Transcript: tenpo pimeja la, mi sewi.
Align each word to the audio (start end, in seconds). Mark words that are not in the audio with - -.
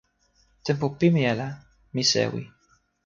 tenpo 0.65 0.87
pimeja 0.97 1.33
la, 1.41 1.47
mi 1.93 2.03
sewi. 2.13 2.41